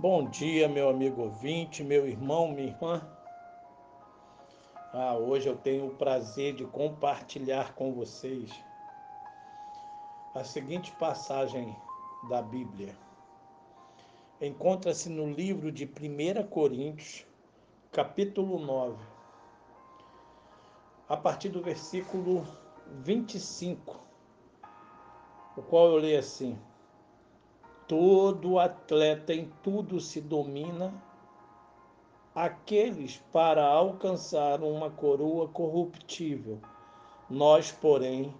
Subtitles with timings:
[0.00, 3.02] Bom dia, meu amigo ouvinte, meu irmão, minha irmã.
[4.92, 8.64] Ah, hoje eu tenho o prazer de compartilhar com vocês
[10.32, 11.76] a seguinte passagem
[12.28, 12.96] da Bíblia.
[14.40, 17.26] Encontra-se no livro de 1 Coríntios,
[17.90, 19.04] capítulo 9,
[21.08, 22.46] a partir do versículo
[23.00, 23.98] 25,
[25.56, 26.56] o qual eu leio assim:
[27.88, 30.92] Todo atleta em tudo se domina,
[32.34, 36.60] aqueles para alcançar uma coroa corruptível,
[37.30, 38.34] nós, porém,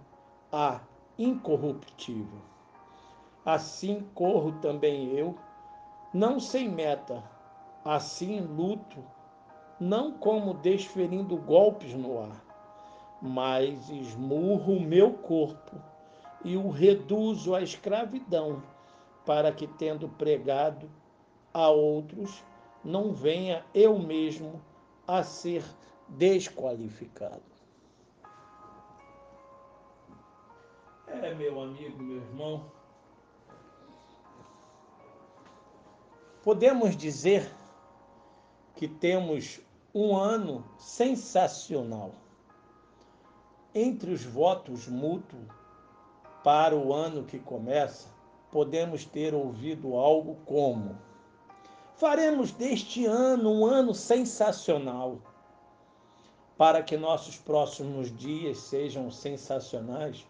[0.51, 0.81] a
[1.17, 2.39] incorruptível.
[3.43, 5.35] Assim corro também eu,
[6.13, 7.23] não sem meta,
[7.83, 9.03] assim luto,
[9.79, 12.45] não como desferindo golpes no ar,
[13.19, 15.75] mas esmurro o meu corpo
[16.45, 18.61] e o reduzo à escravidão
[19.29, 20.89] para que, tendo pregado
[21.53, 22.43] a outros,
[22.83, 24.59] não venha eu mesmo
[25.07, 25.63] a ser
[26.07, 27.43] desqualificado.
[31.05, 32.71] É, meu amigo, meu irmão,
[36.41, 37.53] podemos dizer
[38.73, 39.61] que temos
[39.93, 42.13] um ano sensacional.
[43.75, 45.45] Entre os votos mútuos
[46.43, 48.17] para o ano que começa,
[48.51, 50.97] podemos ter ouvido algo como:
[51.95, 55.19] Faremos deste ano um ano sensacional.
[56.57, 60.25] Para que nossos próximos dias sejam sensacionais,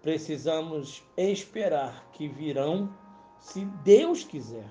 [0.00, 2.92] precisamos esperar que virão,
[3.40, 4.68] se Deus quiser.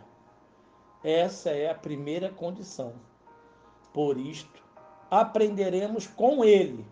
[1.04, 2.94] Essa é a primeira condição.
[3.94, 4.64] Por isto,
[5.10, 6.86] aprenderemos com Ele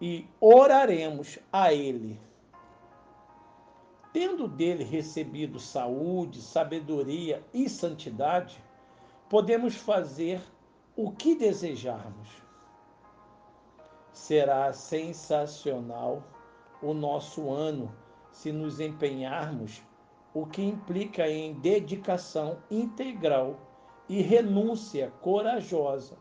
[0.00, 2.18] e oraremos a Ele
[4.18, 8.60] tendo dele recebido saúde, sabedoria e santidade,
[9.30, 10.42] podemos fazer
[10.96, 12.28] o que desejarmos.
[14.12, 16.24] Será sensacional
[16.82, 17.94] o nosso ano
[18.32, 19.80] se nos empenharmos,
[20.34, 23.56] o que implica em dedicação integral
[24.08, 26.18] e renúncia corajosa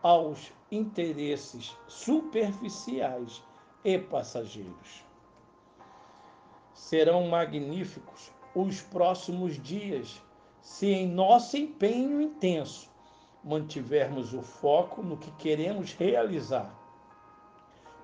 [0.00, 3.42] aos interesses superficiais
[3.82, 5.09] e passageiros.
[6.80, 10.20] Serão magníficos os próximos dias
[10.62, 12.90] se, em nosso empenho intenso,
[13.44, 16.74] mantivermos o foco no que queremos realizar,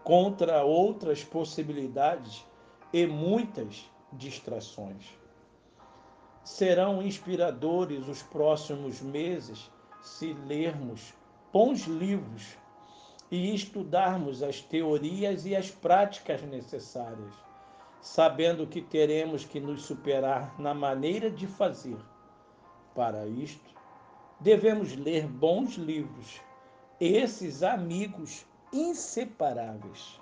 [0.04, 2.44] contra outras possibilidades
[2.92, 5.06] e muitas distrações.
[6.44, 9.70] Serão inspiradores os próximos meses
[10.03, 11.14] se lermos
[11.50, 12.58] bons livros
[13.31, 17.46] e estudarmos as teorias e as práticas necessárias
[18.01, 21.99] sabendo que teremos que nos superar na maneira de fazer.
[22.95, 23.75] Para isto,
[24.41, 26.41] devemos ler bons livros,
[27.01, 30.21] esses amigos inseparáveis.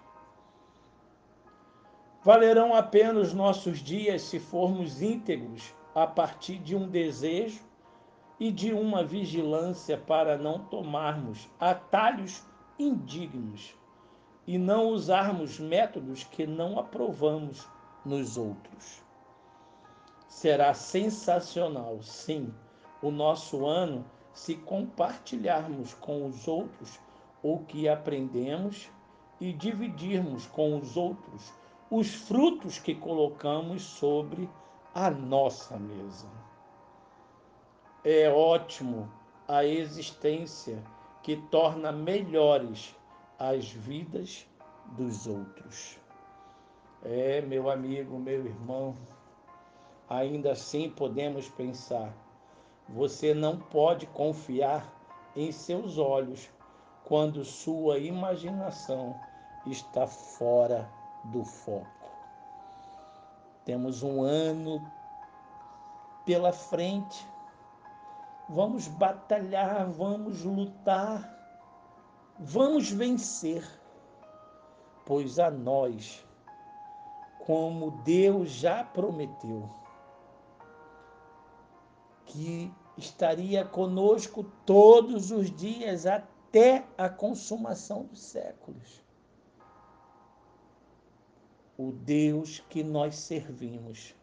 [2.22, 7.60] Valerão apenas nossos dias se formos íntegros a partir de um desejo
[8.40, 12.42] e de uma vigilância para não tomarmos atalhos
[12.78, 13.76] indignos
[14.46, 17.66] e não usarmos métodos que não aprovamos
[18.04, 19.02] nos outros.
[20.28, 22.52] Será sensacional, sim,
[23.00, 26.98] o nosso ano se compartilharmos com os outros
[27.42, 28.90] o que aprendemos
[29.40, 31.52] e dividirmos com os outros
[31.90, 34.48] os frutos que colocamos sobre
[34.94, 36.26] a nossa mesa.
[38.02, 39.10] É ótimo
[39.46, 40.82] a existência
[41.22, 42.94] que torna melhores
[43.38, 44.46] as vidas
[44.96, 45.98] dos outros.
[47.02, 48.96] É, meu amigo, meu irmão,
[50.08, 52.12] ainda assim podemos pensar:
[52.88, 54.90] você não pode confiar
[55.36, 56.48] em seus olhos
[57.04, 59.14] quando sua imaginação
[59.66, 60.88] está fora
[61.24, 62.10] do foco.
[63.64, 64.80] Temos um ano
[66.24, 67.26] pela frente.
[68.48, 71.33] Vamos batalhar, vamos lutar,
[72.38, 73.64] vamos vencer,
[75.04, 76.24] pois a nós
[77.44, 79.68] como Deus já prometeu,
[82.24, 89.04] que estaria conosco todos os dias até a consumação dos séculos.
[91.76, 94.14] O Deus que nós servimos,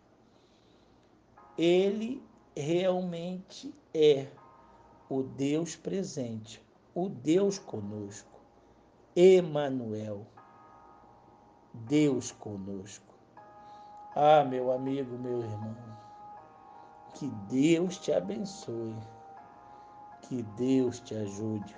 [1.57, 2.23] Ele
[2.55, 4.27] realmente é
[5.07, 6.63] o Deus presente,
[6.93, 8.39] o Deus conosco,
[9.15, 10.25] Emanuel,
[11.73, 13.13] Deus conosco.
[14.13, 15.75] Ah, meu amigo, meu irmão,
[17.13, 18.95] Que Deus te abençoe.
[20.23, 21.75] Que Deus te ajude.